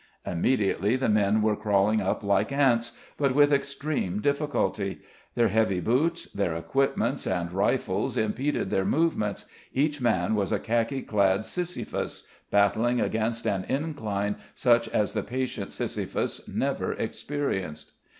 Immediately 0.25 0.95
the 0.95 1.09
men 1.09 1.43
were 1.43 1.55
crawling 1.55 2.01
up 2.01 2.23
like 2.23 2.51
ants, 2.51 2.93
but 3.17 3.35
with 3.35 3.53
extreme 3.53 4.19
difficulty. 4.19 5.01
Their 5.35 5.49
heavy 5.49 5.79
boots, 5.79 6.25
their 6.31 6.55
equipments 6.55 7.27
and 7.27 7.51
rifles 7.53 8.17
impeded 8.17 8.71
their 8.71 8.83
movements, 8.83 9.45
each 9.73 10.01
man 10.01 10.33
was 10.33 10.51
a 10.51 10.57
khaki 10.57 11.03
clad 11.03 11.45
Sisyphus, 11.45 12.23
battling 12.49 12.99
against 12.99 13.45
an 13.45 13.63
incline 13.69 14.37
such 14.55 14.89
as 14.89 15.13
the 15.13 15.21
patient 15.21 15.71
Sisyphus 15.71 16.47
never 16.47 16.93
experienced. 16.93 17.91